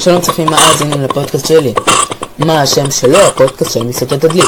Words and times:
שלום 0.00 0.20
צופים 0.20 0.46
מאזינים 0.50 1.00
לפודקאסט 1.02 1.46
שלי. 1.46 1.74
מה 2.38 2.62
השם 2.62 2.90
שלו? 2.90 3.18
הפודקאסט 3.18 3.72
של 3.72 3.84
מסעדת 3.84 4.24
הדלי. 4.24 4.42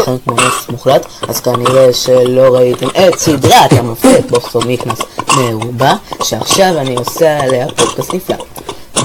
לכם 0.00 0.16
כמו 0.24 0.34
נס 0.34 0.68
מוחלט, 0.70 1.06
אז 1.28 1.40
כנראה 1.40 1.92
שלא 1.92 2.56
ראיתם 2.56 2.86
את 2.86 3.18
סדרת 3.18 3.72
המופת 3.72 4.24
בוקסור 4.30 4.64
מיקנס 4.64 4.98
מרובה, 5.36 5.94
שעכשיו 6.22 6.78
אני 6.78 6.94
עושה 6.96 7.40
עליה 7.40 7.66
פודקאסט 7.76 8.14
נפלא. 8.14 8.36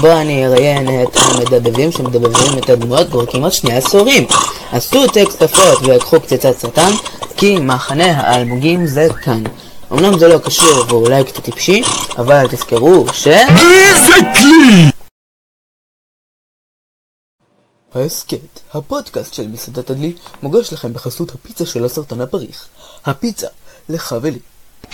בו 0.00 0.10
אני 0.10 0.46
אראיין 0.46 1.02
את 1.02 1.16
המדבבים 1.16 1.92
שמדבבים 1.92 2.58
את 2.58 2.70
הדמויות 2.70 3.10
כבר 3.10 3.26
כמעט 3.26 3.52
שני 3.52 3.76
עשורים. 3.76 4.26
עשו 4.72 5.06
טקסט 5.06 5.42
אפות 5.42 5.78
ויקחו 5.82 6.20
קציצת 6.20 6.58
סרטן, 6.58 6.90
כי 7.36 7.58
מחנה 7.60 8.20
האלמוגים 8.20 8.86
זה 8.86 9.08
כאן. 9.22 9.42
אמנם 9.92 10.18
זה 10.18 10.28
לא 10.28 10.38
קשור 10.38 10.84
ואולי 10.88 11.24
קצת 11.24 11.44
טיפשי, 11.44 11.82
אבל 12.18 12.46
תזכרו 12.50 13.06
ש... 13.12 13.26
איזה 13.26 14.14
כלי! 14.38 14.90
ההסכת, 17.94 18.60
הפודקאסט 18.74 19.34
של 19.34 19.48
מסעדת 19.48 19.90
הדלי, 19.90 20.12
מוגש 20.42 20.72
לכם 20.72 20.92
בחסות 20.92 21.34
הפיצה 21.34 21.66
של 21.66 21.84
הסרטן 21.84 22.20
הפריך. 22.20 22.68
הפיצה, 23.06 23.46
לך 23.88 24.14
ולי. 24.22 24.38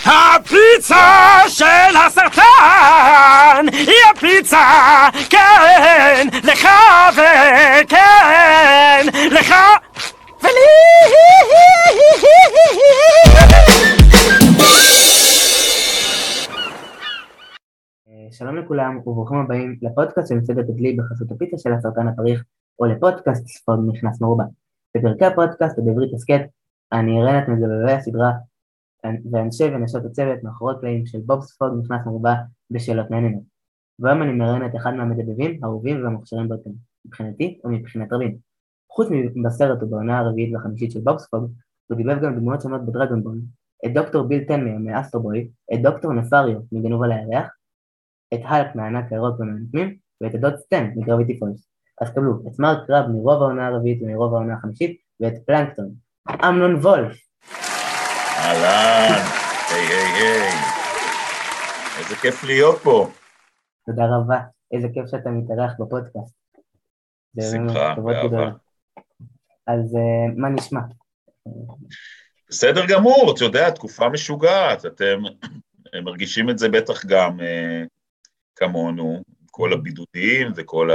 הפיצה 0.05 1.41
של 1.47 1.97
הסרטן 2.05 3.65
היא 3.73 3.95
הפיצה, 4.15 5.09
כן, 5.29 6.27
לך 6.43 6.67
וכן, 7.13 9.07
לך 9.31 9.53
שלום 18.31 18.57
לכולם 18.57 18.97
וברוכים 18.97 19.37
הבאים 19.37 19.79
לפודקאסט 19.81 20.27
של 20.27 20.35
מסעדת 20.35 20.69
הדלי 20.69 20.95
בחסות 20.95 21.31
הפיצה 21.31 21.57
של 21.57 21.73
הסרטן 21.73 22.07
הפריך, 22.07 22.43
או 22.79 22.85
לפודקאסט 22.85 23.47
ספוג 23.47 23.79
נכנס 23.93 24.21
מרובה. 24.21 24.43
בפרקי 24.97 25.25
הפודקאסט 25.25 25.79
ובעברית 25.79 26.13
הסכת, 26.13 26.41
אני 26.91 27.21
אראה 27.21 27.39
את 27.39 27.47
מדבבי 27.47 27.91
הסדרה 27.91 28.31
ואנשי 29.31 29.63
ונשות 29.63 30.05
הצוות 30.05 30.43
מאחורי 30.43 30.73
הקלעים 30.75 31.05
של 31.05 31.19
בוב 31.25 31.41
ספוג 31.41 31.69
נכנס 31.83 32.05
מרובה 32.05 32.35
בשאלות 32.71 33.09
מעניינות. 33.09 33.43
והיום 33.99 34.21
אני 34.21 34.31
מראיין 34.31 34.65
את 34.65 34.75
אחד 34.75 34.93
מהמדבבים, 34.93 35.59
האהובים 35.63 36.03
והמוכשרים 36.03 36.49
ביותר, 36.49 36.69
מבחינתי 37.05 37.59
ומבחינת 37.63 38.13
רבים. 38.13 38.37
חוץ 38.91 39.07
מבסרט 39.35 39.83
ובעונה 39.83 40.19
הרביעית 40.19 40.53
והחמישית 40.53 40.91
של 40.91 40.99
בוב 40.99 41.17
ספוג, 41.17 41.51
הוא 41.87 41.97
דיבב 41.97 42.21
גם 42.21 42.35
דמויות 42.35 42.61
שונות 42.61 42.85
בדרגונבול, 42.85 43.39
את 43.85 43.93
דוקטור 43.93 44.23
ביל 44.23 44.43
טנמה 44.43 44.77
מאסטרו 44.77 45.20
בוי, 45.20 45.49
את 45.73 45.81
דוקטור 45.81 46.13
נפריו 46.13 46.59
מגנוב 46.71 47.03
על 47.03 47.11
הירח, 47.11 47.56
את 48.33 48.39
האלק 48.43 48.75
מהענק 48.75 49.11
הירוק 49.11 49.39
ומהנקמים, 49.39 49.95
ואת 50.21 50.35
הדוד 50.35 50.55
סטן 50.57 50.91
מגרביטי 50.95 51.39
פולס. 51.39 51.69
אז 52.01 52.09
קבלו 52.09 52.33
את 52.47 52.59
מר 52.59 52.87
קראב 52.87 53.05
מרוב 53.07 53.41
העונה 53.43 53.67
הרביעית 53.67 54.01
ומרוב 54.01 54.33
העונה 54.33 54.53
החמישית, 54.53 55.01
ואת 55.19 55.33
פלנקטון, 55.45 55.89
אמנון 56.45 56.75
וולף. 56.75 57.17
אהלן, 58.37 59.21
היי 59.69 59.87
היי 59.87 60.23
היי, 60.23 60.51
איזה 61.99 62.15
כיף 62.15 62.43
להיות 62.43 62.77
פה. 62.77 63.07
תודה 63.85 64.03
רבה, 64.05 64.39
איזה 64.71 64.87
כיף 64.93 65.05
שאתה 65.11 65.29
מתארח 65.29 65.71
בפודקאסט. 65.79 66.37
שמחה, 67.51 67.95
באהבה. 67.95 68.49
אז 69.67 69.95
uh, 69.95 70.33
מה 70.35 70.49
נשמע? 70.49 70.79
בסדר 72.49 72.85
גמור, 72.87 73.33
אתה 73.35 73.43
יודע, 73.43 73.69
תקופה 73.69 74.09
משוגעת, 74.09 74.85
אתם 74.85 75.19
מרגישים 76.03 76.49
את 76.49 76.57
זה 76.57 76.69
בטח 76.69 77.05
גם 77.05 77.39
uh, 77.39 77.87
כמונו, 78.57 79.23
כל 79.51 79.73
הבידודים 79.73 80.51
וכל 80.55 80.89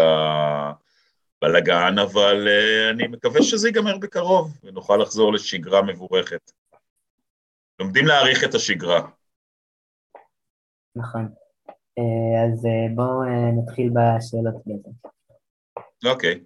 הבלגן, 1.43 1.99
אבל 2.03 2.49
uh, 2.49 2.95
אני 2.95 3.07
מקווה 3.07 3.43
שזה 3.43 3.69
ייגמר 3.69 3.99
בקרוב 3.99 4.59
ונוכל 4.63 4.97
לחזור 5.03 5.33
לשגרה 5.33 5.83
מבורכת. 5.83 6.53
לומדים 7.81 8.07
להעריך 8.07 8.45
את 8.45 8.55
השגרה. 8.55 9.09
נכון. 10.97 11.29
אז 12.45 12.67
בואו 12.95 13.23
נתחיל 13.59 13.91
בשאלות 13.91 14.55
בעצם. 14.67 14.91
אוקיי. 16.05 16.41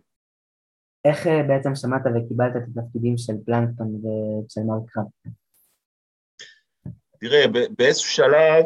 איך 1.05 1.27
בעצם 1.49 1.75
שמעת 1.75 2.03
וקיבלת 2.07 2.57
את 2.57 2.63
התפקידים 2.77 3.17
של 3.17 3.33
פלנקטון 3.47 3.89
ושל 3.95 4.61
מרק 4.61 4.91
קרב? 4.91 5.05
תראה, 7.21 7.45
באיזשהו 7.79 8.11
שלב, 8.11 8.65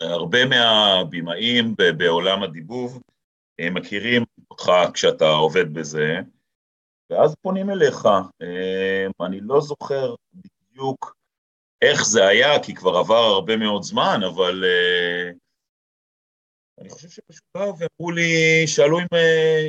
הרבה 0.00 0.38
מהבימאים 0.46 1.74
בעולם 1.98 2.42
הדיבוב 2.42 3.02
מכירים 3.60 4.24
אותך 4.50 4.72
כשאתה 4.94 5.28
עובד 5.28 5.74
בזה, 5.74 6.20
ואז 7.10 7.34
פונים 7.42 7.70
אליך. 7.70 8.08
אני 9.26 9.40
לא 9.40 9.60
זוכר 9.60 10.14
בדיוק 10.34 11.16
איך 11.82 12.06
זה 12.06 12.26
היה, 12.26 12.62
כי 12.62 12.74
כבר 12.74 12.96
עבר 12.96 13.14
הרבה 13.14 13.56
מאוד 13.56 13.82
זמן, 13.82 14.20
אבל 14.34 14.64
אני 16.80 16.88
חושב 16.88 17.08
שפשוט 17.08 17.44
באו 17.54 17.74
ואמרו 17.78 18.10
לי, 18.10 18.66
שאלו 18.66 18.98
אם, 19.00 19.06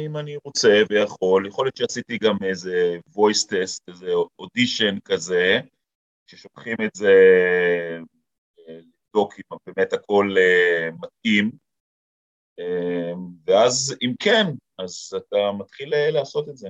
אם 0.05 0.17
אני 0.17 0.37
רוצה 0.43 0.81
ויכול, 0.89 1.47
יכול 1.47 1.65
להיות 1.65 1.77
שעשיתי 1.77 2.17
גם 2.17 2.37
איזה 2.43 2.97
voice 3.09 3.45
test, 3.49 3.79
איזה 3.87 4.11
אודישן 4.39 4.99
כזה, 5.05 5.59
ששולחים 6.27 6.75
את 6.85 6.91
זה 6.93 7.13
לבדוק 9.15 9.33
אם 9.39 9.57
באמת 9.67 9.93
הכל 9.93 10.35
מתאים, 11.01 11.51
ואז 13.47 13.95
אם 14.01 14.13
כן, 14.19 14.45
אז 14.77 15.13
אתה 15.17 15.37
מתחיל 15.59 15.93
לעשות 16.11 16.49
את 16.49 16.57
זה. 16.57 16.69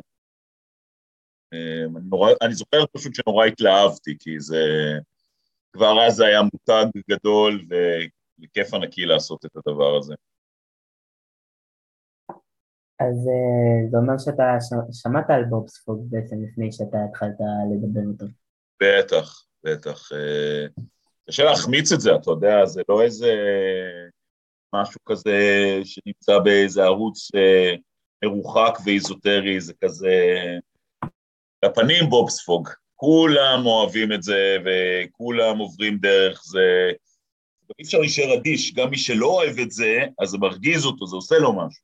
אני, 1.53 2.09
נורא, 2.09 2.31
אני 2.41 2.53
זוכר 2.53 2.85
פשוט 2.94 3.16
שנורא 3.16 3.46
התלהבתי, 3.46 4.18
כי 4.19 4.40
זה, 4.40 4.63
כבר 5.74 6.07
אז 6.07 6.16
זה 6.16 6.25
היה 6.25 6.41
מותג 6.41 6.85
גדול 7.09 7.68
וכיף 8.41 8.74
ענקי 8.74 9.06
לעשות 9.06 9.46
את 9.46 9.51
הדבר 9.56 9.97
הזה. 9.97 10.16
אז 13.00 13.16
זה 13.91 13.97
אומר 13.97 14.18
שאתה 14.18 14.44
שמעת 14.91 15.30
על 15.30 15.44
בובספוג 15.44 16.07
בעצם 16.09 16.35
לפני 16.44 16.72
שאתה 16.72 16.97
התחלת 17.09 17.38
לדבר 17.74 18.07
אותו. 18.12 18.25
בטח, 18.81 19.46
בטח. 19.63 20.09
קשה 21.27 21.43
להחמיץ 21.43 21.91
את 21.91 22.01
זה, 22.01 22.15
אתה 22.15 22.31
יודע, 22.31 22.65
זה 22.65 22.81
לא 22.89 23.01
איזה 23.01 23.33
משהו 24.75 24.99
כזה 25.05 25.39
שנמצא 25.83 26.39
באיזה 26.39 26.83
ערוץ 26.83 27.31
מרוחק 28.25 28.73
ואיזוטרי, 28.85 29.61
זה 29.61 29.73
כזה... 29.83 30.15
לפנים 31.65 32.09
בובספוג, 32.09 32.69
כולם 32.95 33.65
אוהבים 33.65 34.11
את 34.11 34.23
זה 34.23 34.57
וכולם 34.65 35.57
עוברים 35.57 35.97
דרך 35.97 36.41
זה. 36.43 36.91
אי 37.79 37.83
אפשר 37.83 37.97
להישאר 37.97 38.39
אדיש, 38.39 38.73
גם 38.73 38.89
מי 38.89 38.97
שלא 38.97 39.25
אוהב 39.25 39.59
את 39.59 39.71
זה, 39.71 39.97
אז 40.21 40.29
זה 40.29 40.38
מרגיז 40.38 40.85
אותו, 40.85 41.07
זה 41.07 41.15
עושה 41.15 41.35
לו 41.39 41.53
משהו. 41.53 41.83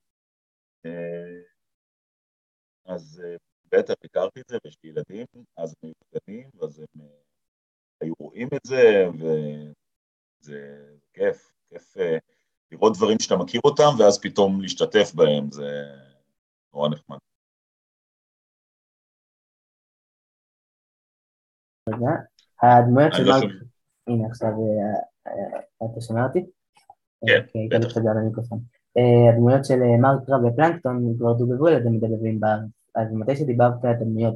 אז 2.86 3.22
בטח 3.72 3.94
הכרתי 4.04 4.40
את 4.40 4.46
זה, 4.48 4.58
ויש 4.66 4.78
לי 4.84 4.90
ילדים, 4.90 5.26
אז 5.58 5.76
הם 5.84 5.90
היו 5.90 5.94
קטנים, 6.10 6.50
ואז 6.56 6.80
הם 6.80 7.08
היו 8.02 8.14
רואים 8.20 8.48
את 8.56 8.62
זה, 8.64 9.06
וזה 9.20 10.86
כיף, 11.14 11.54
כיף 11.70 11.94
לראות 12.72 12.98
דברים 12.98 13.20
שאתה 13.20 13.36
מכיר 13.36 13.62
אותם, 13.64 13.90
ואז 14.00 14.22
פתאום 14.22 14.62
להשתתף 14.62 15.12
בהם, 15.16 15.52
זה 15.52 15.84
נורא 16.74 16.90
נחמד. 16.90 17.18
רגע, 21.90 22.12
הדמויות 22.62 23.14
של 23.14 23.24
מרק... 23.24 23.44
הנה 24.08 24.28
עכשיו 24.28 24.52
אתה 25.78 26.02
שומע 26.02 26.24
אותי? 26.28 26.46
כן, 27.28 27.46
בטח. 27.70 27.98
הדמויות 29.34 29.66
של 29.66 29.80
מרק 30.02 30.26
קרב 30.26 30.44
ופלנקטון 30.46 31.16
כבר 31.18 31.34
דובבו 31.34 31.68
על 31.68 31.74
ידי 31.74 31.90
מדבבים 31.90 32.40
בארץ, 32.40 32.70
אז 32.96 33.08
מתי 33.14 33.36
שדיברת 33.36 33.74
את 33.80 33.86
הדמויות, 34.02 34.36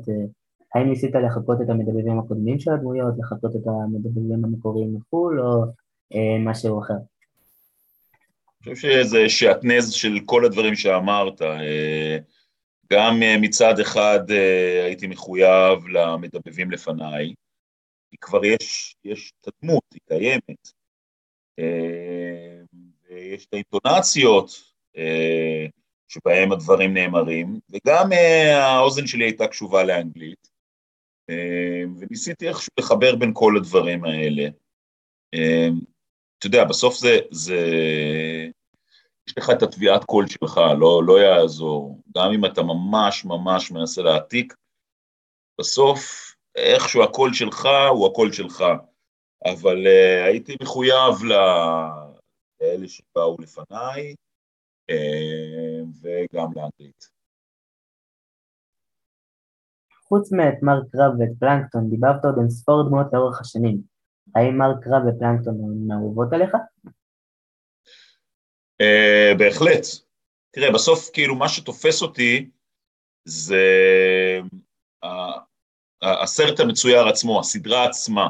האם 0.76 0.90
ניסית 0.90 1.16
לחקות 1.26 1.62
את 1.62 1.70
המדבבים 1.70 2.20
הקודמים 2.20 2.60
של 2.60 2.72
הדמויות, 2.72 3.14
לחקות 3.20 3.56
את 3.56 3.68
המדבבים 3.68 4.46
המקוריים 4.46 4.96
מחו"ל, 4.96 5.42
או 5.42 5.64
משהו 6.40 6.80
אחר? 6.80 6.94
אני 8.66 8.76
חושב 8.76 9.04
שזה 9.04 9.30
שעטנז 9.30 9.92
של 9.92 10.20
כל 10.26 10.46
הדברים 10.46 10.76
שאמרת. 10.76 11.42
גם 12.92 13.20
מצד 13.42 13.80
אחד 13.80 14.20
הייתי 14.84 15.08
מחויב 15.08 15.88
למדבבים 15.88 16.72
לפניי, 16.72 17.34
כי 18.12 18.18
כבר 18.22 18.46
יש, 18.46 18.96
יש 19.06 19.34
את 19.42 19.48
הדמות, 19.48 19.84
היא 19.94 20.02
קיימת. 20.08 20.72
ויש 23.10 23.46
את 23.46 23.54
האינטונציות 23.54 24.52
שבהם 26.08 26.52
הדברים 26.52 26.94
נאמרים, 26.94 27.60
וגם 27.70 28.10
האוזן 28.54 29.08
שלי 29.08 29.26
הייתה 29.26 29.48
קשובה 29.48 29.84
לאנגלית, 29.84 30.51
וניסיתי 32.00 32.48
איכשהו 32.48 32.72
לחבר 32.80 33.16
בין 33.16 33.32
כל 33.34 33.54
הדברים 33.58 34.06
האלה. 34.06 34.48
אתה 36.40 36.48
יודע, 36.48 36.64
בסוף 36.64 36.96
זה, 36.96 37.20
זה... 37.32 37.58
יש 39.28 39.38
לך 39.38 39.50
את 39.50 39.64
התביעת 39.64 40.04
קול 40.04 40.28
שלך, 40.28 40.60
לא, 40.80 41.04
לא 41.06 41.20
יעזור. 41.22 42.02
גם 42.18 42.32
אם 42.32 42.46
אתה 42.46 42.62
ממש 42.64 43.26
ממש 43.26 43.72
מנסה 43.72 44.02
להעתיק, 44.02 44.54
בסוף 45.60 46.32
איכשהו 46.56 47.04
הקול 47.04 47.34
שלך 47.34 47.68
הוא 47.90 48.08
הקול 48.08 48.32
שלך. 48.32 48.64
אבל 49.46 49.78
uh, 49.86 50.26
הייתי 50.26 50.56
מחויב 50.62 51.24
לאלה 51.24 52.88
שבאו 52.88 53.36
לפניי, 53.40 54.16
uh, 54.92 55.86
וגם 56.02 56.48
לאנגלית. 56.56 57.21
חוץ 60.14 60.32
מאת 60.32 60.58
מר 60.62 60.80
קרב 60.92 61.12
ואת 61.20 61.40
פלנקטון, 61.40 61.90
דיברת 61.90 62.26
עוד 62.26 62.36
עם 62.42 62.50
ספור 62.50 62.88
דמויות 62.88 63.08
לאורך 63.14 63.42
השנים. 63.42 63.82
האם 64.36 64.58
מר 64.58 64.74
קרב 64.82 65.02
ופלנקטון 65.08 65.56
הן 65.64 65.92
אהובות 65.92 66.34
עליך? 66.34 66.56
Uh, 68.82 69.38
בהחלט. 69.40 69.86
תראה, 70.52 70.72
בסוף 70.74 71.10
כאילו 71.14 71.36
מה 71.36 71.50
שתופס 71.50 72.02
אותי 72.02 72.50
זה 73.26 73.66
uh, 75.06 75.08
הסרט 76.02 76.60
המצויר 76.60 77.08
עצמו, 77.08 77.40
הסדרה 77.40 77.86
עצמה. 77.86 78.28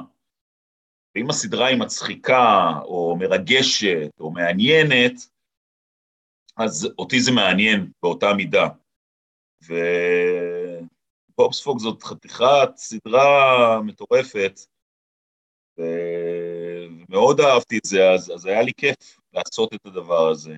ואם 1.16 1.30
הסדרה 1.30 1.68
היא 1.68 1.80
מצחיקה, 1.80 2.72
או 2.84 3.18
מרגשת, 3.20 4.10
או 4.20 4.32
מעניינת, 4.32 5.14
אז 6.58 6.88
אותי 7.00 7.22
זה 7.22 7.32
מעניין 7.32 7.92
באותה 8.04 8.34
מידה. 8.38 8.68
ובובספוג 11.38 11.80
זאת 11.80 12.04
חתיכת 12.04 12.70
סדרה 12.76 13.82
מטורפת, 13.82 14.60
ומאוד 15.78 17.40
אהבתי 17.40 17.78
את 17.78 17.86
זה, 17.86 18.12
אז, 18.12 18.32
אז 18.36 18.46
היה 18.46 18.62
לי 18.62 18.72
כיף 18.78 19.20
לעשות 19.34 19.74
את 19.74 19.86
הדבר 19.86 20.28
הזה. 20.28 20.58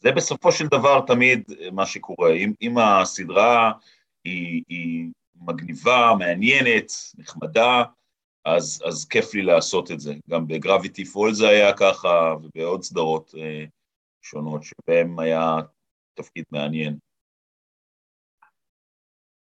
זה 0.00 0.12
בסופו 0.12 0.52
של 0.52 0.66
דבר 0.66 1.00
תמיד 1.06 1.44
מה 1.72 1.86
שקורה. 1.86 2.32
אם, 2.32 2.52
אם 2.62 2.78
הסדרה 2.78 3.72
היא, 4.24 4.62
היא 4.68 5.10
מגניבה, 5.36 6.12
מעניינת, 6.18 6.92
נחמדה, 7.18 7.82
אז, 8.44 8.82
אז 8.86 9.04
כיף 9.04 9.34
לי 9.34 9.42
לעשות 9.42 9.90
את 9.90 10.00
זה. 10.00 10.14
גם 10.30 10.46
בגרביטי 10.46 11.04
פול 11.04 11.34
זה 11.34 11.48
היה 11.48 11.72
ככה, 11.76 12.34
ובעוד 12.42 12.82
סדרות 12.82 13.34
אה, 13.38 13.64
שונות 14.22 14.62
שבהן 14.62 15.18
היה 15.18 15.56
תפקיד 16.14 16.44
מעניין. 16.50 16.98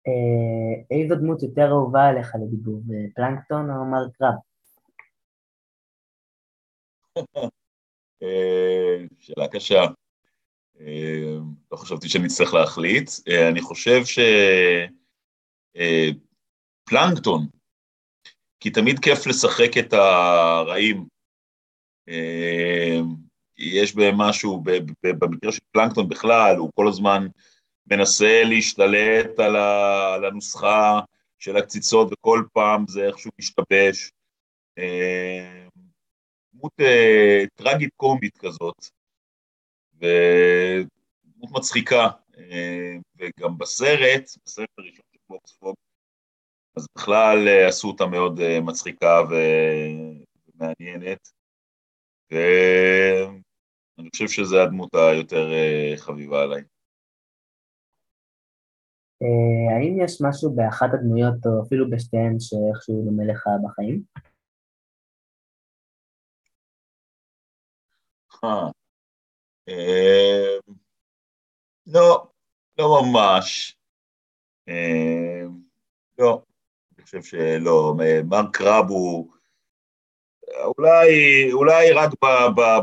אה, 0.07 0.97
איזו 0.97 1.15
דמות 1.15 1.43
יותר 1.43 1.67
אהובה 1.71 2.07
עליך 2.07 2.35
לדיבור, 2.35 2.81
פלנקטון 3.15 3.69
או 3.69 3.85
מר 3.85 4.09
קרב? 4.17 4.33
אה, 8.23 9.05
שאלה 9.19 9.47
קשה. 9.47 9.81
אה, 10.79 11.37
לא 11.71 11.77
חשבתי 11.77 12.09
שאני 12.09 12.27
אצטרך 12.27 12.53
להחליט. 12.53 13.09
אה, 13.27 13.49
אני 13.49 13.61
חושב 13.61 14.01
שפלנקטון, 16.85 17.47
כי 18.59 18.69
תמיד 18.69 18.99
כיף 18.99 19.27
לשחק 19.27 19.77
את 19.79 19.93
הרעים. 19.93 21.05
יש 23.57 23.95
בהם 23.95 24.17
משהו, 24.17 24.63
במקרה 25.03 25.51
של 25.51 25.61
פלנקטון 25.71 26.09
בכלל, 26.09 26.55
הוא 26.57 26.71
כל 26.75 26.87
הזמן 26.87 27.27
מנסה 27.87 28.43
להשתלט 28.43 29.39
על 29.39 30.25
הנוסחה 30.25 30.99
של 31.39 31.57
הקציצות, 31.57 32.13
וכל 32.13 32.43
פעם 32.53 32.85
זה 32.87 33.07
איכשהו 33.07 33.31
משתבש. 33.39 34.11
דמות 36.53 36.73
טרגית 37.55 37.89
קומית 37.97 38.37
כזאת. 38.37 38.75
ודמות 40.01 41.51
מצחיקה, 41.51 42.07
אה, 42.37 42.95
וגם 43.17 43.57
בסרט, 43.57 44.23
בסרט 44.45 44.69
הראשון 44.77 45.05
של 45.11 45.19
בוקס 45.29 45.51
פוג, 45.59 45.75
אז 46.75 46.87
בכלל 46.97 47.47
אה, 47.47 47.67
עשו 47.67 47.87
אותה 47.87 48.05
מאוד 48.05 48.39
אה, 48.39 48.61
מצחיקה 48.61 49.21
ומעניינת, 50.55 51.29
ואני 52.31 54.09
חושב 54.09 54.27
שזו 54.27 54.61
הדמות 54.61 54.89
היותר 54.93 55.49
חביבה 55.97 56.43
עליי. 56.43 56.61
האם 59.71 60.01
יש 60.03 60.21
משהו 60.21 60.55
באחת 60.55 60.89
הדמויות, 60.93 61.45
או 61.45 61.63
אפילו 61.63 61.89
בשתיהן, 61.89 62.39
שאיכשהו 62.39 63.01
דומה 63.05 63.23
לך 63.23 63.47
בחיים? 63.63 64.03
אה, 69.69 70.57
לא, 71.87 72.27
לא 72.77 73.01
ממש. 73.01 73.77
אה, 74.69 75.41
לא, 76.17 76.41
אני 76.95 77.03
חושב 77.03 77.23
שלא. 77.23 77.95
מר 78.25 78.51
קרב 78.53 78.89
הוא... 78.89 79.31
אולי, 80.77 81.07
אולי 81.53 81.91
רק 81.91 82.09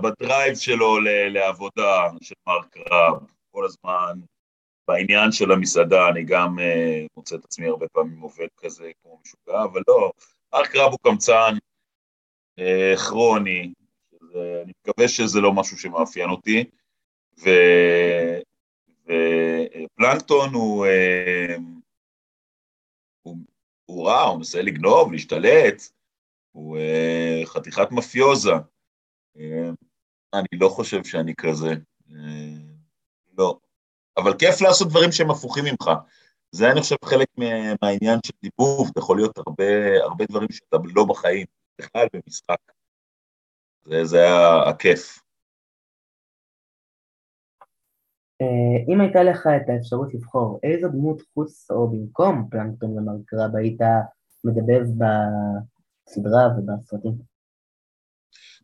בדרייב 0.02 0.54
שלו 0.54 1.00
לעבודה 1.30 2.08
של 2.20 2.34
מר 2.46 2.62
קרב, 2.70 3.26
כל 3.50 3.64
הזמן 3.64 4.20
בעניין 4.88 5.32
של 5.32 5.52
המסעדה, 5.52 6.08
אני 6.08 6.24
גם 6.24 6.58
uh, 6.58 6.62
מוצא 7.16 7.36
את 7.36 7.44
עצמי 7.44 7.66
הרבה 7.66 7.88
פעמים 7.88 8.20
עובד 8.20 8.46
כזה 8.56 8.90
כמו 9.02 9.18
משוגע, 9.22 9.62
אבל 9.64 9.82
לא, 9.88 10.12
מר 10.52 10.64
קרב 10.64 10.90
הוא 10.90 10.98
קמצן 11.02 11.54
uh, 12.60 12.96
כרוני, 13.08 13.72
אני 14.62 14.72
מקווה 14.80 15.08
שזה 15.08 15.40
לא 15.40 15.52
משהו 15.52 15.78
שמאפיין 15.78 16.30
אותי, 16.30 16.64
ו... 17.44 17.50
ופלנקטון 19.08 20.54
הוא, 20.54 20.86
אה, 20.86 21.56
הוא, 23.22 23.36
הוא 23.84 24.06
רע, 24.06 24.22
הוא 24.22 24.36
מנסה 24.36 24.62
לגנוב, 24.62 25.12
להשתלט, 25.12 25.82
הוא 26.52 26.78
אה, 26.78 27.42
חתיכת 27.44 27.88
מפיוזה. 27.90 28.52
אה, 29.38 29.70
אני 30.34 30.60
לא 30.60 30.68
חושב 30.68 31.04
שאני 31.04 31.34
כזה, 31.34 31.74
לא. 33.38 33.58
אבל 34.18 34.38
כיף 34.38 34.60
לעשות 34.60 34.88
דברים 34.88 35.12
שהם 35.12 35.30
הפוכים 35.30 35.64
ממך. 35.64 35.90
זה 36.52 36.70
אני 36.70 36.80
חושב 36.80 36.96
חלק 37.04 37.28
מהעניין 37.82 38.18
של 38.26 38.32
דיבוב, 38.42 38.88
אתה 38.92 38.98
יכול 38.98 39.16
להיות 39.16 39.38
הרבה, 39.38 39.64
הרבה 40.02 40.24
דברים 40.24 40.48
שאתה 40.50 40.76
לא 40.94 41.04
בחיים, 41.04 41.46
בכלל 41.80 42.06
במשחק. 42.12 42.58
זה, 43.84 44.04
זה 44.04 44.18
היה 44.18 44.62
הכיף. 44.68 45.18
אה, 48.40 48.94
אם 48.94 49.00
הייתה 49.00 49.22
לך 49.22 49.46
את 49.46 49.68
האפשרות 49.68 50.14
לבחור 50.14 50.60
איזו 50.62 50.88
דמות 50.88 51.22
חוץ 51.34 51.70
או 51.70 51.88
במקום 51.88 52.48
פלנקטון 52.50 52.98
ומרגרב 52.98 53.56
היית 53.56 53.80
מדבב 54.44 54.84
בסדרה 54.84 56.48
ובסרטים? 56.58 57.12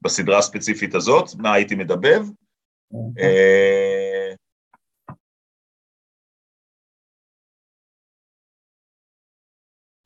בסדרה 0.03 0.39
הספציפית 0.39 0.95
הזאת, 0.95 1.25
מה 1.39 1.53
הייתי 1.53 1.75
מדבב? 1.75 2.21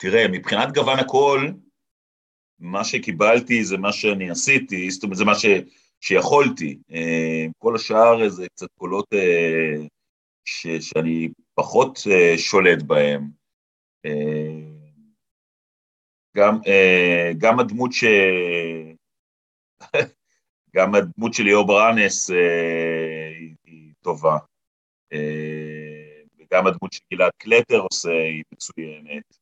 תראה, 0.01 0.29
מבחינת 0.29 0.75
גוון 0.75 0.99
הקול, 0.99 1.55
מה 2.59 2.85
שקיבלתי 2.85 3.65
זה 3.65 3.79
מה 3.79 3.93
שאני 3.93 4.31
עשיתי, 4.31 4.91
זאת 4.91 5.03
אומרת, 5.03 5.17
זה 5.17 5.25
מה 5.25 5.35
ש... 5.35 5.47
שיכולתי. 6.01 6.79
אה, 6.91 7.47
כל 7.59 7.77
השאר 7.77 8.29
זה 8.29 8.49
קצת 8.49 8.69
קולות 8.79 9.07
אה, 9.13 9.87
ש, 10.45 10.67
שאני 10.67 11.29
פחות 11.55 11.99
אה, 12.11 12.39
שולט 12.39 12.83
בהם. 12.83 13.39
גם, 16.37 16.59
גם 17.39 17.61
הדמות 17.61 17.93
ש... 17.93 18.05
גם 20.77 20.95
הדמות 20.95 21.35
של 21.35 21.43
ליאור 21.43 21.67
ברנס 21.67 22.31
היא, 22.31 23.55
היא 23.65 23.93
טובה. 24.03 24.39
וגם 26.39 26.67
הדמות 26.67 26.93
שגלעד 26.93 27.33
קלטר 27.39 27.79
עושה 27.79 28.11
היא 28.11 28.43
מצוינת. 28.53 29.39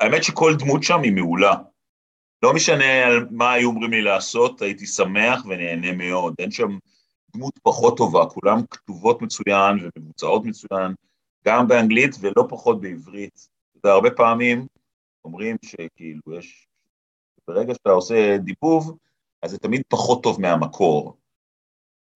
האמת 0.00 0.24
שכל 0.24 0.54
דמות 0.58 0.82
שם 0.82 1.00
היא 1.02 1.12
מעולה. 1.12 1.54
לא 2.42 2.54
משנה 2.54 3.06
על 3.06 3.26
מה 3.30 3.52
היו 3.52 3.68
אומרים 3.68 3.90
לי 3.90 4.02
לעשות, 4.02 4.62
הייתי 4.62 4.86
שמח 4.86 5.44
ונהנה 5.44 5.92
מאוד. 5.92 6.34
אין 6.38 6.50
שם 6.50 6.78
דמות 7.34 7.58
פחות 7.62 7.96
טובה, 7.96 8.26
כולן 8.26 8.60
כתובות 8.70 9.22
מצוין 9.22 9.90
ומבוצעות 9.96 10.44
מצוין, 10.44 10.94
גם 11.44 11.68
באנגלית 11.68 12.16
ולא 12.20 12.46
פחות 12.48 12.80
בעברית. 12.80 13.48
אתה 13.70 13.78
יודע, 13.78 13.94
הרבה 13.94 14.10
פעמים 14.10 14.66
אומרים 15.24 15.56
שכאילו 15.64 16.22
יש... 16.38 16.66
ברגע 17.48 17.74
שאתה 17.74 17.90
עושה 17.90 18.36
דיבוב, 18.38 18.96
אז 19.42 19.50
זה 19.50 19.58
תמיד 19.58 19.82
פחות 19.88 20.22
טוב 20.22 20.40
מהמקור. 20.40 21.16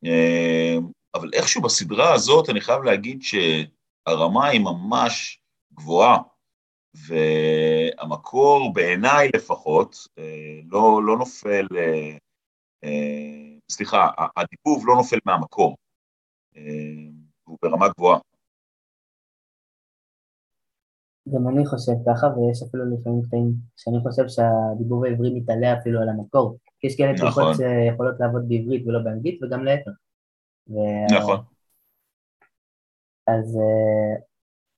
אה, 0.05 0.77
אבל 1.15 1.31
איכשהו 1.33 1.63
בסדרה 1.63 2.15
הזאת 2.15 2.51
אני 2.51 2.61
חייב 2.61 2.83
להגיד 2.83 3.23
שהרמה 4.09 4.47
היא 4.47 4.61
ממש 4.61 5.41
גבוהה, 5.75 6.19
והמקור, 7.09 8.73
בעיניי 8.75 9.31
לפחות, 9.35 9.97
אה, 10.19 10.61
לא, 10.71 11.01
לא 11.07 11.17
נופל, 11.17 11.67
אה, 11.77 12.17
אה, 12.85 13.59
סליחה, 13.71 14.11
הדיבוב 14.37 14.85
לא 14.87 14.95
נופל 14.95 15.19
מהמקור, 15.25 15.77
הוא 17.45 17.59
ברמה 17.63 17.89
גבוהה. 17.89 18.19
גם 21.35 21.49
אני 21.49 21.67
חושב 21.67 21.93
ככה, 22.07 22.27
ויש 22.27 22.63
אפילו 22.63 22.85
לפעמים 22.95 23.23
קטעים 23.23 23.53
שאני 23.77 23.99
חושב 24.03 24.29
שהדיבור 24.29 25.07
העברי 25.07 25.41
מתעלה 25.41 25.79
אפילו 25.79 26.01
על 26.03 26.09
המקור. 26.09 26.59
כי 26.81 26.87
יש 26.87 26.97
כאלה 26.97 27.13
נכון. 27.13 27.27
תרופות 27.27 27.57
שיכולות 27.57 28.15
לעבוד 28.21 28.49
בעברית 28.49 28.87
ולא 28.87 28.99
באנגלית, 29.05 29.43
וגם 29.43 29.65
להפך. 29.65 29.91
ו... 30.69 30.75
נכון. 31.19 31.56
אז 33.27 33.59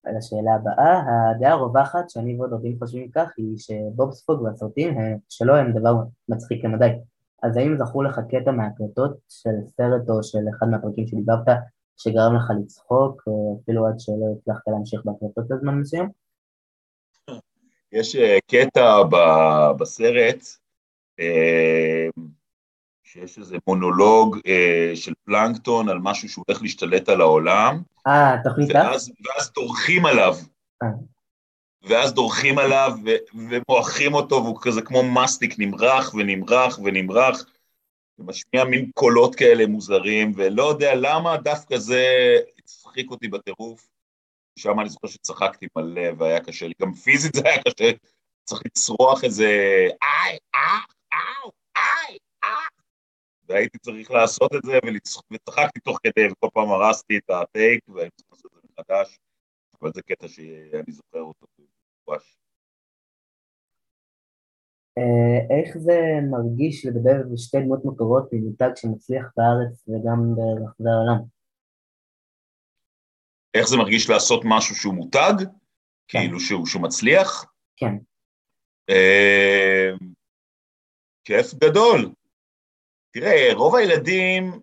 על 0.04 0.16
השאלה 0.16 0.54
הבאה, 0.54 1.02
הדעה 1.30 1.52
הרווחת 1.52 2.10
שאני 2.10 2.36
ועוד 2.36 2.52
רבים 2.52 2.78
חושבים 2.78 3.10
כך 3.10 3.28
היא 3.36 3.58
שבוב 3.58 4.12
ספוג 4.12 4.42
והסרטים 4.42 4.94
שלו 5.28 5.56
הם 5.56 5.72
דבר 5.72 5.94
מצחיק 6.28 6.64
למדי. 6.64 6.90
אז 7.42 7.56
האם 7.56 7.76
זכור 7.76 8.04
לך 8.04 8.20
קטע 8.30 8.50
מהקלטות 8.50 9.18
של 9.28 9.50
סרט 9.66 10.08
או 10.08 10.22
של 10.22 10.38
אחד 10.56 10.66
מהפרקים 10.68 11.06
שדיברת 11.06 11.46
שגרם 11.96 12.36
לך 12.36 12.50
לצחוק, 12.60 13.22
אפילו 13.62 13.86
עד 13.86 14.00
שלא 14.00 14.26
הצלחת 14.38 14.62
להמשיך 14.66 15.00
בהקלטות 15.04 15.50
לזמן 15.50 15.74
מסוים? 15.74 16.08
יש 17.92 18.16
אה, 18.16 18.38
קטע 18.46 19.02
בסרט 19.80 20.42
אה, 21.20 22.06
שיש 23.12 23.38
איזה 23.38 23.56
מונולוג 23.66 24.38
אה, 24.46 24.92
של 24.94 25.12
פלנקטון 25.24 25.88
על 25.88 25.98
משהו 25.98 26.28
שהוא 26.28 26.44
הולך 26.48 26.62
להשתלט 26.62 27.08
על 27.08 27.20
העולם. 27.20 27.82
אה, 28.06 28.36
תוכנית 28.44 28.70
ואז, 28.74 29.12
ואז 29.24 29.52
דורכים 29.52 30.06
עליו. 30.06 30.36
אה. 30.82 30.88
ואז 31.82 32.12
דורכים 32.12 32.58
עליו 32.58 32.92
ו- 33.04 33.38
ומועכים 33.48 34.14
אותו, 34.14 34.34
והוא 34.34 34.58
כזה 34.60 34.82
כמו 34.82 35.02
מסטיק, 35.02 35.54
נמרח 35.58 36.14
ונמרח 36.14 36.78
ונמרח, 36.84 37.44
ומשמיע 38.18 38.64
מין 38.64 38.90
קולות 38.94 39.34
כאלה 39.34 39.66
מוזרים, 39.66 40.32
ולא 40.36 40.62
יודע 40.62 40.94
למה 40.94 41.36
דווקא 41.36 41.78
זה 41.78 42.04
הצחיק 42.58 43.10
אותי 43.10 43.28
בטירוף. 43.28 43.88
שם 44.58 44.80
אני 44.80 44.88
זוכר 44.88 45.08
שצחקתי 45.08 45.66
מלא 45.76 46.02
והיה 46.18 46.40
קשה 46.40 46.66
לי, 46.66 46.72
גם 46.82 46.94
פיזית 46.94 47.34
זה 47.34 47.42
היה 47.44 47.62
קשה, 47.62 47.90
צריך 48.44 48.62
לצרוח 48.66 49.24
איזה 49.24 49.46
איי, 50.02 50.38
אה, 50.54 50.60
אה. 50.60 50.97
והייתי 53.48 53.78
צריך 53.78 54.10
לעשות 54.10 54.54
את 54.54 54.62
זה, 54.64 54.78
וצחקתי 55.32 55.80
תוך 55.80 55.98
כדי, 56.02 56.28
וכל 56.32 56.48
פעם 56.54 56.68
הרסתי 56.68 57.18
את 57.18 57.30
הטייק, 57.30 57.88
והייתי 57.88 58.16
צריך 58.16 58.30
לעשות 58.30 58.52
את 58.56 58.62
זה 58.62 58.68
מחדש, 58.78 59.18
אבל 59.82 59.90
זה 59.94 60.02
קטע 60.02 60.28
שאני 60.28 60.92
זוכר 60.92 61.20
אותו 61.20 61.46
ממש. 62.08 62.38
אה, 64.98 65.58
איך 65.58 65.78
זה 65.78 65.98
מרגיש 66.30 66.86
לדבר 66.86 67.16
בשתי 67.32 67.58
דמות 67.60 67.84
מקורות 67.84 68.28
ממותג 68.32 68.70
שמצליח 68.76 69.32
בארץ 69.36 69.88
וגם 69.88 70.34
ברחבי 70.36 70.90
העולם? 70.90 71.24
איך 73.54 73.68
זה 73.68 73.76
מרגיש 73.76 74.10
לעשות 74.10 74.42
משהו 74.44 74.74
שהוא 74.74 74.94
מותג? 74.94 75.34
כן. 76.08 76.18
כאילו 76.18 76.40
שהוא, 76.40 76.66
שהוא 76.66 76.82
מצליח? 76.82 77.44
כן. 77.76 77.94
אה, 78.90 79.90
כיף 81.24 81.54
גדול. 81.54 82.12
תראה, 83.10 83.54
רוב 83.54 83.74
הילדים 83.74 84.60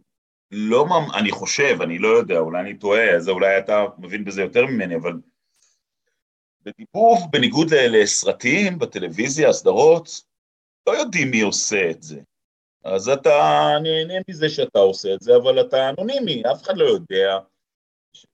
לא, 0.52 0.86
אני 1.20 1.32
חושב, 1.32 1.82
אני 1.82 2.00
לא 2.00 2.08
יודע, 2.08 2.40
אולי 2.40 2.62
אני 2.62 2.78
טועה, 2.78 3.16
אז 3.16 3.30
אולי 3.30 3.58
אתה 3.58 3.86
מבין 3.98 4.26
בזה 4.26 4.42
יותר 4.42 4.66
ממני, 4.66 4.96
אבל 4.96 5.14
בדיבוב, 6.62 7.20
בניגוד 7.32 7.74
לסרטים, 7.74 8.80
בטלוויזיה, 8.80 9.50
הסדרות, 9.50 10.10
לא 10.88 10.92
יודעים 10.92 11.32
מי 11.32 11.42
עושה 11.42 11.92
את 11.92 12.04
זה. 12.04 12.22
אז 12.84 13.10
אתה 13.10 13.32
נהנה 13.84 14.14
מזה 14.30 14.50
שאתה 14.50 14.80
עושה 14.80 15.14
את 15.14 15.22
זה, 15.22 15.36
אבל 15.36 15.62
אתה 15.62 15.90
אנונימי, 15.90 16.44
אף 16.52 16.64
אחד 16.64 16.78
לא 16.78 16.86
יודע 16.86 17.38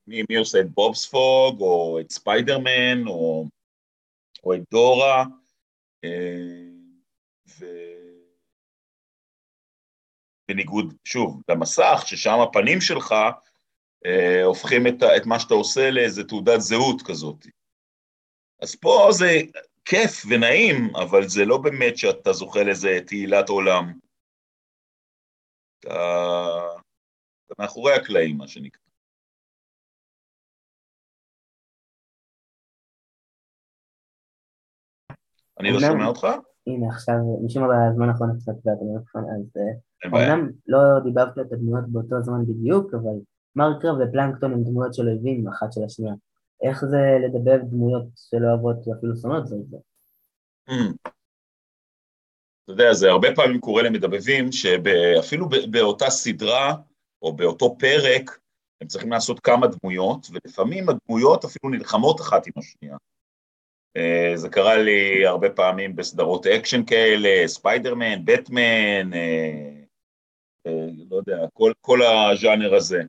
מי, 0.08 0.24
מי 0.30 0.36
עושה 0.36 0.60
את 0.60 0.70
בובספוג, 0.70 1.62
או 1.62 2.00
את 2.00 2.12
ספיידרמן, 2.12 3.08
או, 3.08 3.46
או 4.44 4.53
את 4.53 4.62
דורה, 4.72 5.25
אה, 6.03 6.72
ו... 7.60 7.65
בניגוד, 10.53 10.93
שוב, 11.05 11.41
למסך, 11.50 12.03
ששם 12.05 12.39
הפנים 12.43 12.81
שלך 12.81 13.15
אה, 14.05 14.43
הופכים 14.43 14.88
את, 14.88 15.03
את 15.17 15.25
מה 15.25 15.39
שאתה 15.39 15.53
עושה 15.53 15.91
לאיזה 15.91 16.24
תעודת 16.24 16.60
זהות 16.60 17.01
כזאת. 17.01 17.46
אז 18.62 18.75
פה 18.75 19.08
זה 19.12 19.31
כיף 19.86 20.25
ונעים, 20.29 20.96
אבל 20.96 21.27
זה 21.27 21.46
לא 21.46 21.58
באמת 21.58 21.98
שאתה 21.98 22.34
זוכה 22.34 22.63
לאיזה 22.63 23.00
תהילת 23.08 23.50
עולם. 23.50 23.93
אתה, 25.79 25.89
אתה 27.46 27.53
מאחורי 27.60 27.93
הקלעים, 27.93 28.38
מה 28.38 28.48
שנקרא. 28.48 28.81
אני 35.60 35.72
לא 35.72 35.79
שומע 35.79 36.08
אותך? 36.08 36.27
הנה 36.67 36.88
עכשיו, 36.96 37.15
משום 37.46 37.63
מה 37.63 37.70
בזמן 37.91 38.10
האחרון 38.10 38.38
קצת 38.39 38.53
והטלפון, 38.65 39.24
אז 39.24 39.62
אומנם 40.05 40.50
לא 40.67 40.79
דיברת 41.03 41.39
את 41.39 41.51
הדמויות 41.51 41.86
באותו 41.88 42.22
זמן 42.22 42.46
בדיוק, 42.48 42.93
אבל 42.93 43.17
מרקר 43.55 43.93
ופלנקטון 44.00 44.53
הם 44.53 44.63
דמויות 44.63 44.93
של 44.93 45.08
אויבים 45.08 45.48
אחת 45.48 45.74
של 45.74 45.81
השנייה. 45.86 46.13
איך 46.63 46.86
זה 46.86 46.98
לדבר 47.25 47.58
דמויות 47.63 48.05
שלא 48.15 48.48
אוהבות 48.48 48.88
ואפילו 48.88 49.15
שונאות 49.15 49.48
זה 49.48 49.55
את 49.55 49.70
זה? 49.70 49.77
אתה 52.63 52.72
יודע, 52.74 52.93
זה 52.93 53.10
הרבה 53.10 53.27
פעמים 53.36 53.60
קורה 53.60 53.84
למדבבים 53.84 54.51
שאפילו 54.51 55.50
באותה 55.72 56.10
סדרה 56.10 56.75
או 57.22 57.36
באותו 57.36 57.75
פרק 57.79 58.39
הם 58.81 58.88
צריכים 58.88 59.12
לעשות 59.12 59.39
כמה 59.39 59.67
דמויות, 59.67 60.27
ולפעמים 60.31 60.86
הדמויות 60.89 61.46
אפילו 61.46 61.70
נלחמות 61.70 62.22
אחת 62.22 62.48
עם 62.48 62.53
השנייה. 62.58 62.98
אה, 63.98 64.31
זה 64.36 64.50
קרה 64.50 64.77
לי 64.77 65.25
הרבה 65.25 65.50
פעמים 65.50 65.96
בסדרות 65.96 66.48
אקשן 66.48 66.86
כאלה, 66.86 67.48
ספיידרמן, 67.48 68.25
בטמן, 68.25 69.13
אה, 69.13 69.80
לא 71.10 71.15
יודע, 71.15 71.38
כל, 71.53 71.72
כל 71.82 72.00
הז'אנר 72.01 72.75
הזה. 72.75 73.01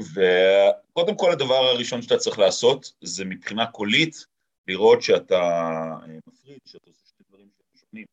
וקודם 0.00 1.16
כל 1.16 1.32
הדבר 1.32 1.54
הראשון 1.54 2.02
שאתה 2.02 2.16
צריך 2.16 2.38
לעשות 2.38 2.92
זה 3.00 3.24
מבחינה 3.24 3.66
קולית 3.66 4.14
לראות 4.68 5.02
שאתה 5.02 5.40
מפריד, 6.26 6.58
שאתה 6.64 6.90
עושה 6.90 7.06
שני 7.06 7.26
דברים 7.28 7.48
שונים, 7.74 8.06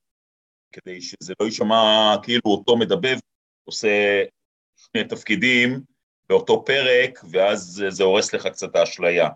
כדי 0.72 1.02
שזה 1.02 1.34
לא 1.40 1.46
יישמע 1.46 2.16
כאילו 2.24 2.42
אותו 2.46 2.78
מדבב 2.78 3.18
עושה 3.64 4.24
שני 4.76 5.04
תפקידים 5.04 5.82
באותו 6.30 6.64
פרק, 6.66 7.20
ואז 7.32 7.84
זה 7.90 8.04
הורס 8.04 8.34
לך 8.34 8.48
קצת 8.48 8.76
האשליה. 8.76 9.30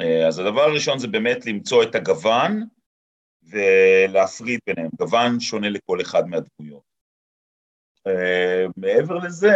אה, 0.00 0.28
אז 0.28 0.38
הדבר 0.38 0.60
הראשון 0.60 0.98
זה 0.98 1.08
באמת 1.08 1.46
למצוא 1.46 1.82
את 1.82 1.94
הגוון 1.94 2.66
ולהפריד 3.42 4.60
ביניהם, 4.66 4.90
גוון 4.98 5.40
שונה 5.40 5.68
לכל 5.68 6.00
אחד 6.00 6.22
מהדמויות. 6.26 6.91
אה, 8.06 8.66
מעבר 8.76 9.14
לזה, 9.14 9.52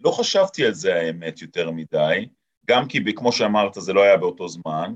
לא 0.00 0.10
חשבתי 0.10 0.66
על 0.66 0.74
זה 0.74 0.94
האמת 0.94 1.42
יותר 1.42 1.70
מדי, 1.70 2.28
גם 2.66 2.88
כי 2.88 3.14
כמו 3.16 3.32
שאמרת 3.32 3.74
זה 3.74 3.92
לא 3.92 4.02
היה 4.02 4.16
באותו 4.16 4.48
זמן, 4.48 4.92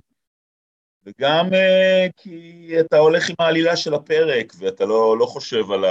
וגם 1.04 1.46
uh, 1.46 2.12
כי 2.16 2.72
אתה 2.80 2.98
הולך 2.98 3.28
עם 3.28 3.36
העלילה 3.38 3.76
של 3.76 3.94
הפרק 3.94 4.52
ואתה 4.58 4.84
לא, 4.84 5.18
לא 5.18 5.26
חושב 5.26 5.70
על 5.70 5.84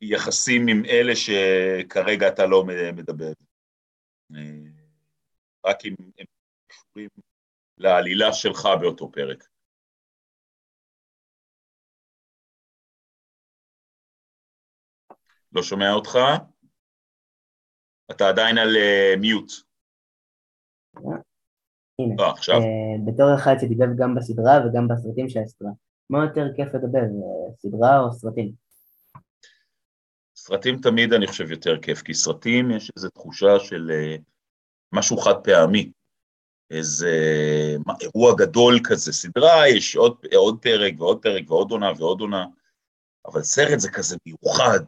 היחסים 0.00 0.68
עם 0.68 0.82
אלה 0.84 1.12
שכרגע 1.16 2.28
אתה 2.28 2.46
לא 2.46 2.64
מדבר. 2.92 3.32
Uh, 4.32 4.36
רק 5.66 5.84
אם 5.84 5.94
הם 6.18 6.26
קשורים 6.66 7.08
לעלילה 7.78 8.32
שלך 8.32 8.68
באותו 8.80 9.12
פרק. 9.12 9.44
לא 15.52 15.62
שומע 15.62 15.92
אותך? 15.92 16.18
אתה 18.10 18.28
עדיין 18.28 18.58
על 18.58 18.76
מיוט. 19.20 19.52
אה, 20.96 21.02
הנה, 21.98 22.14
לא, 22.18 22.30
עכשיו. 22.30 22.56
Uh, 22.56 23.12
בתור 23.12 23.34
אחד 23.34 23.54
שדיבר 23.60 23.84
גם 23.98 24.14
בסדרה 24.14 24.58
וגם 24.66 24.88
בסרטים 24.88 25.28
של 25.28 25.40
הסדרה, 25.40 25.70
מה 26.10 26.24
יותר 26.24 26.46
כיף 26.56 26.74
לדבר, 26.74 27.00
uh, 27.00 27.56
סדרה 27.56 28.00
או 28.00 28.12
סרטים? 28.12 28.52
סרטים 30.36 30.78
תמיד 30.82 31.12
אני 31.12 31.26
חושב 31.26 31.50
יותר 31.50 31.78
כיף, 31.82 32.02
כי 32.02 32.14
סרטים 32.14 32.70
יש 32.70 32.90
איזו 32.96 33.10
תחושה 33.10 33.58
של 33.58 33.90
משהו 34.92 35.16
חד 35.16 35.34
פעמי. 35.44 35.92
איזה 36.70 37.10
אירוע 38.00 38.34
גדול 38.38 38.80
כזה, 38.84 39.12
סדרה, 39.12 39.68
יש 39.68 39.96
עוד, 39.96 40.16
עוד 40.34 40.58
פרק 40.62 40.94
ועוד 40.98 41.22
פרק 41.22 41.50
ועוד 41.50 41.70
עונה 41.70 41.92
ועוד 41.98 42.20
עונה, 42.20 42.46
אבל 43.26 43.42
סרט 43.42 43.80
זה 43.80 43.90
כזה 43.90 44.16
מיוחד. 44.26 44.84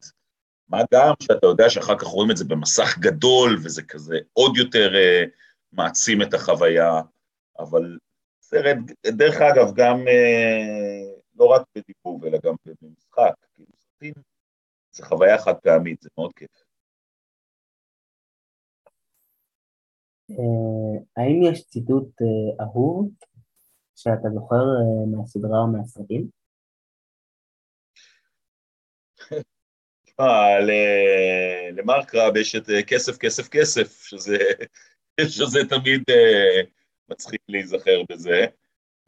מה 0.72 0.78
גם 0.94 1.14
שאתה 1.22 1.46
יודע 1.46 1.70
שאחר 1.70 1.98
כך 1.98 2.06
רואים 2.06 2.30
את 2.30 2.36
זה 2.36 2.44
במסך 2.44 2.98
גדול, 2.98 3.58
וזה 3.64 3.82
כזה 3.82 4.18
עוד 4.32 4.56
יותר 4.56 4.90
uh, 4.92 5.30
מעצים 5.72 6.22
את 6.22 6.34
החוויה, 6.34 7.00
אבל 7.58 7.98
סרט, 8.42 8.76
דרך 9.06 9.36
אגב, 9.40 9.74
גם 9.74 10.08
אה, 10.08 11.20
לא 11.36 11.44
רק 11.44 11.62
בדיבוב, 11.74 12.24
אלא 12.24 12.38
גם 12.44 12.54
במשחק, 12.66 13.34
כאילו 13.54 13.70
סרטים 13.76 14.14
זה 14.92 15.04
חוויה 15.04 15.38
חד 15.38 15.54
פעמית, 15.62 16.02
זה 16.02 16.08
מאוד 16.18 16.32
כיף. 16.32 16.50
אה, 20.30 21.02
האם 21.16 21.42
יש 21.42 21.66
ציטוט 21.66 22.22
אה, 22.22 22.64
אהוב 22.64 23.10
שאתה 23.96 24.28
זוכר 24.34 24.64
מהסדרה 25.10 25.58
או 25.58 25.66
מהסרטים? 25.66 26.41
תשמע, 30.22 30.60
למרק 31.72 32.14
רב 32.14 32.36
יש 32.36 32.56
את 32.56 32.66
כסף, 32.86 33.18
כסף, 33.18 33.48
כסף, 33.48 34.02
שזה, 34.02 34.36
שזה 35.36 35.58
תמיד 35.68 36.02
מצחיק 37.08 37.40
להיזכר 37.48 38.02
בזה. 38.12 38.46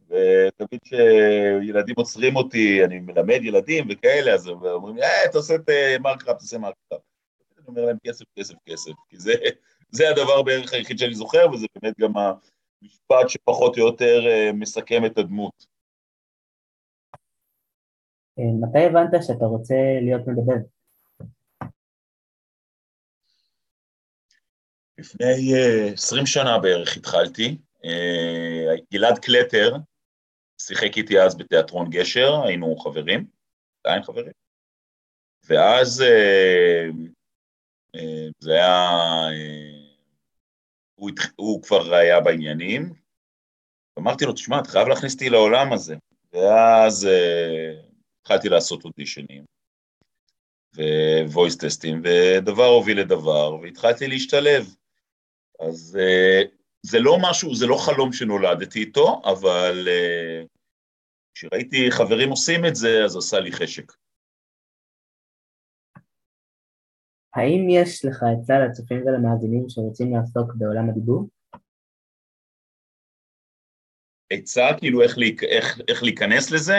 ותמיד 0.07 0.79
כשילדים 0.83 1.95
עוצרים 1.97 2.35
אותי, 2.35 2.85
אני 2.85 2.99
מלמד 2.99 3.39
ילדים 3.43 3.87
וכאלה, 3.89 4.33
אז 4.33 4.47
הם 4.47 4.65
אומרים 4.65 4.95
לי, 4.95 5.03
אה, 5.03 5.31
תעשה 5.31 5.55
את 5.55 5.69
מרק 5.99 6.27
רב, 6.27 6.37
תעשה 6.37 6.57
מרק 6.57 6.75
רב. 6.93 6.99
אני 7.57 7.67
אומר 7.67 7.85
להם 7.85 7.97
כסף, 8.07 8.25
כסף, 8.39 8.55
כסף, 8.65 8.91
כי 9.09 9.17
זה, 9.17 9.33
זה 9.91 10.09
הדבר 10.09 10.41
בערך 10.41 10.73
היחיד 10.73 10.97
שאני 10.97 11.15
זוכר, 11.15 11.51
וזה 11.53 11.67
באמת 11.75 11.99
גם 11.99 12.13
המשפט 12.17 13.29
שפחות 13.29 13.77
או 13.77 13.87
יותר 13.87 14.27
אה, 14.27 14.51
מסכם 14.53 15.05
את 15.05 15.17
הדמות. 15.17 15.65
אה, 18.39 18.67
מתי 18.67 18.85
הבנת 18.85 19.23
שאתה 19.23 19.45
רוצה 19.45 19.75
להיות 20.01 20.27
מדבר? 20.27 20.74
לפני 24.97 25.53
uh, 25.53 25.93
20 25.93 26.25
שנה 26.25 26.59
בערך 26.59 26.97
התחלתי. 26.97 27.57
Uh, 27.77 28.81
גלעד 28.93 29.19
קלטר 29.19 29.75
שיחק 30.61 30.97
איתי 30.97 31.21
אז 31.21 31.37
בתיאטרון 31.37 31.89
גשר, 31.89 32.41
היינו 32.43 32.77
חברים, 32.77 33.27
עדיין 33.83 34.03
חברים. 34.03 34.31
ואז 35.43 36.03
uh, 36.03 37.97
זה 38.39 38.51
היה... 38.51 38.89
הוא, 40.95 41.11
הוא 41.35 41.63
כבר 41.63 41.93
היה 41.93 42.19
בעניינים, 42.21 42.93
אמרתי 43.99 44.25
לו, 44.25 44.33
תשמע, 44.33 44.59
אתה 44.59 44.69
חייב 44.69 44.87
להכניס 44.87 45.13
אותי 45.13 45.29
לעולם 45.29 45.73
הזה. 45.73 45.95
ואז 46.33 47.07
uh, 47.07 47.85
התחלתי 48.21 48.49
לעשות 48.49 48.85
אודישנים, 48.85 49.45
ו-voice 50.75 51.59
טסטים, 51.59 52.01
ודבר 52.03 52.65
הוביל 52.65 52.99
לדבר, 52.99 53.55
והתחלתי 53.61 54.07
להשתלב. 54.07 54.75
אז 55.59 55.97
uh, 56.01 56.47
זה 56.81 56.99
לא 56.99 57.17
משהו, 57.21 57.55
זה 57.55 57.67
לא 57.67 57.75
חלום 57.85 58.13
שנולדתי 58.13 58.79
איתו, 58.79 59.21
אבל 59.25 59.87
uh, 59.87 60.47
כשראיתי 61.33 61.91
חברים 61.91 62.29
עושים 62.29 62.65
את 62.65 62.75
זה, 62.75 63.03
אז 63.05 63.17
עשה 63.17 63.39
לי 63.39 63.51
חשק. 63.51 63.91
האם 67.35 67.67
יש 67.69 68.05
לך 68.05 68.23
עצה 68.23 68.53
לצופים 68.59 69.01
ולמאזינים 69.05 69.69
שרוצים 69.69 70.15
לעסוק 70.15 70.55
בעולם 70.55 70.89
הדיבור? 70.89 71.29
עצה? 74.29 74.65
כאילו 74.79 75.01
איך. 75.01 75.17
איך, 75.49 75.79
איך 75.87 76.03
להיכנס 76.03 76.51
לזה? 76.51 76.77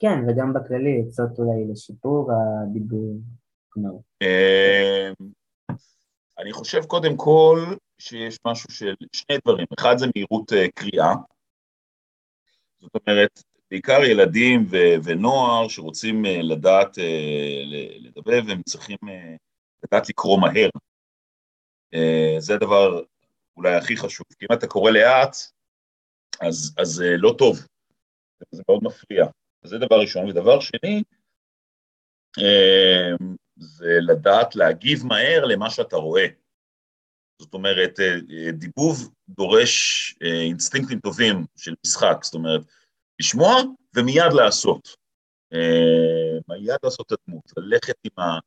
כן, 0.00 0.16
וגם 0.28 0.52
בכללי, 0.52 1.02
עצות 1.08 1.38
אולי 1.38 1.72
לשיפור 1.72 2.30
הדיבור. 2.32 3.20
אמ, 3.76 5.32
אני 6.42 6.52
חושב 6.52 6.84
קודם 6.84 7.16
כל 7.16 7.58
שיש 7.98 8.38
משהו 8.46 8.72
של 8.72 8.94
שני 9.12 9.36
דברים, 9.44 9.66
אחד 9.78 9.94
זה 9.98 10.06
מהירות 10.14 10.52
אה, 10.52 10.66
קריאה, 10.74 11.12
זאת 12.80 12.90
אומרת, 12.94 13.42
בעיקר 13.70 14.04
ילדים 14.04 14.66
ו- 14.70 15.04
ונוער 15.04 15.68
שרוצים 15.68 16.26
אה, 16.26 16.42
לדעת 16.42 16.98
אה, 16.98 17.62
לדבר 17.98 18.40
והם 18.48 18.62
צריכים 18.62 18.96
לדעת 19.84 20.08
לקרוא 20.08 20.40
מהר. 20.40 20.68
זה 22.38 22.54
הדבר 22.54 23.02
אולי 23.56 23.74
הכי 23.74 23.96
חשוב, 23.96 24.26
כי 24.38 24.46
אם 24.50 24.56
אתה 24.58 24.66
קורא 24.66 24.90
לאט, 24.90 25.36
אז, 26.40 26.74
אז 26.78 27.02
לא 27.18 27.34
טוב, 27.38 27.56
זה 28.50 28.62
מאוד 28.68 28.84
מפריע. 28.84 29.26
זה 29.64 29.78
דבר 29.78 30.00
ראשון. 30.00 30.28
ודבר 30.28 30.60
שני, 30.60 31.02
זה 33.56 33.98
לדעת 34.00 34.56
להגיב 34.56 35.06
מהר 35.06 35.44
למה 35.44 35.70
שאתה 35.70 35.96
רואה. 35.96 36.26
זאת 37.42 37.54
אומרת, 37.54 38.00
אה, 38.00 38.52
דיבוב 38.52 39.12
דורש 39.28 40.14
אינסטינקטים 40.20 41.00
טובים 41.00 41.44
של 41.56 41.74
משחק, 41.86 42.16
זאת 42.22 42.34
אומרת, 42.34 42.60
לשמוע 43.20 43.54
ומיד 43.96 44.32
לעשות. 44.32 44.96
מיד 46.48 46.76
לעשות 46.84 47.12
את 47.12 47.18
הדמות, 47.18 47.52
ללכת 47.56 47.94
עם 48.04 48.24
ה... 48.24 48.38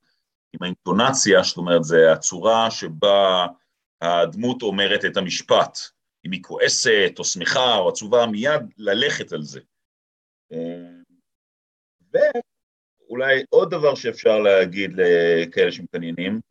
עם 0.55 0.63
האינטונציה, 0.63 1.43
זאת 1.43 1.57
אומרת, 1.57 1.83
זה 1.83 2.11
הצורה 2.11 2.71
שבה 2.71 3.47
הדמות 4.01 4.61
אומרת 4.61 5.05
את 5.05 5.17
המשפט. 5.17 5.77
אם 6.25 6.31
היא 6.31 6.43
כועסת, 6.43 7.13
או 7.19 7.23
שמחה, 7.23 7.75
או 7.75 7.89
עצובה, 7.89 8.25
מיד 8.25 8.61
ללכת 8.77 9.31
על 9.31 9.43
זה. 9.43 9.59
ואולי 13.07 13.43
עוד 13.49 13.69
דבר 13.69 13.95
שאפשר 13.95 14.39
להגיד 14.39 14.91
לכאלה 14.93 15.71
שמתעניינים, 15.71 16.41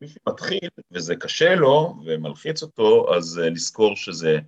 מי 0.00 0.08
שמתחיל 0.08 0.68
וזה 0.90 1.16
קשה 1.16 1.54
לו 1.54 1.94
ומלחיץ 2.06 2.62
אותו, 2.62 3.14
אז 3.14 3.40
לזכור 3.44 3.96
שזה 3.96 4.38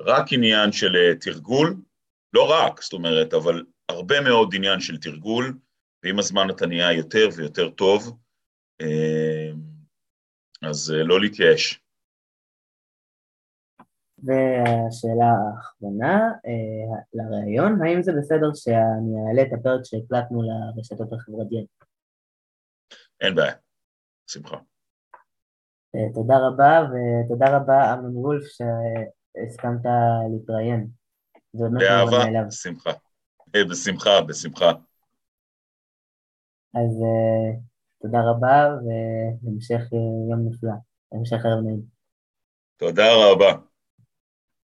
רק 0.00 0.32
עניין 0.32 0.72
של 0.72 1.14
תרגול, 1.20 1.76
לא 2.32 2.50
רק, 2.50 2.82
זאת 2.82 2.92
אומרת, 2.92 3.34
אבל 3.34 3.64
הרבה 3.88 4.20
מאוד 4.20 4.54
עניין 4.54 4.80
של 4.80 4.96
תרגול, 4.96 5.54
ועם 6.02 6.18
הזמן 6.18 6.50
אתה 6.50 6.66
נהיה 6.66 6.92
יותר 6.92 7.28
ויותר 7.36 7.70
טוב, 7.70 8.18
אה, 8.80 9.50
אז 10.62 10.94
אה, 10.96 11.02
לא 11.04 11.20
להתייאש. 11.20 11.80
והשאלה 14.22 15.26
האחרונה 15.26 16.30
אה, 16.46 16.98
לראיון, 17.14 17.82
האם 17.82 18.02
זה 18.02 18.12
בסדר 18.18 18.50
שאני 18.54 19.28
אעלה 19.28 19.42
את 19.42 19.52
הפרק 19.60 19.80
שהקלטנו 19.84 20.42
לרשתות 20.42 21.12
החברתיות? 21.12 21.66
אין 23.20 23.34
בעיה, 23.34 23.54
שמחה. 24.26 24.56
תודה 26.14 26.34
רבה, 26.38 26.80
ותודה 26.90 27.56
רבה 27.56 27.94
אמנון 27.94 28.16
וולף 28.16 28.44
שהסכמת 28.44 29.80
להתראיין. 30.32 30.88
באהבה, 31.54 32.46
בשמחה. 32.46 32.90
בשמחה, 33.70 34.10
בשמחה. 34.28 34.70
אז 36.74 37.02
תודה 38.02 38.18
רבה 38.30 38.68
והמשך 38.84 39.92
יום 40.30 40.48
נפלא, 40.48 40.72
המשך 41.12 41.44
ערב 41.44 41.64
נעים. 41.64 41.82
תודה 42.76 43.04
רבה. 43.32 43.71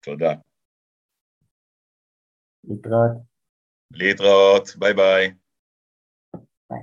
תודה. 0.02 0.34
להתראות. 2.64 3.12
להתראות, 3.92 4.76
ביי 4.80 4.94
ביי. 4.94 5.32
ביי. 6.70 6.82